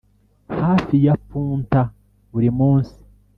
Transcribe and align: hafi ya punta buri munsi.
hafi 0.61 0.95
ya 1.05 1.13
punta 1.27 1.81
buri 2.31 2.49
munsi. 2.59 2.97